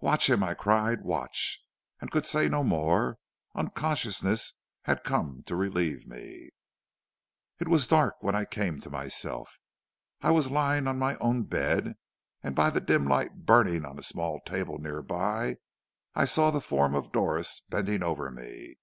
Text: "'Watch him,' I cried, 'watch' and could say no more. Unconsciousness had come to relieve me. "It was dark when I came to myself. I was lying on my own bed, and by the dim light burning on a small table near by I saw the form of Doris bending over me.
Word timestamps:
"'Watch 0.00 0.28
him,' 0.28 0.42
I 0.42 0.54
cried, 0.54 1.04
'watch' 1.04 1.64
and 2.00 2.10
could 2.10 2.26
say 2.26 2.48
no 2.48 2.64
more. 2.64 3.16
Unconsciousness 3.54 4.54
had 4.82 5.04
come 5.04 5.44
to 5.46 5.54
relieve 5.54 6.04
me. 6.04 6.50
"It 7.60 7.68
was 7.68 7.86
dark 7.86 8.16
when 8.20 8.34
I 8.34 8.44
came 8.44 8.80
to 8.80 8.90
myself. 8.90 9.60
I 10.20 10.32
was 10.32 10.50
lying 10.50 10.88
on 10.88 10.98
my 10.98 11.14
own 11.18 11.44
bed, 11.44 11.94
and 12.42 12.56
by 12.56 12.70
the 12.70 12.80
dim 12.80 13.04
light 13.06 13.46
burning 13.46 13.84
on 13.84 13.96
a 13.96 14.02
small 14.02 14.40
table 14.44 14.78
near 14.78 15.00
by 15.00 15.58
I 16.12 16.24
saw 16.24 16.50
the 16.50 16.60
form 16.60 16.96
of 16.96 17.12
Doris 17.12 17.60
bending 17.70 18.02
over 18.02 18.32
me. 18.32 18.78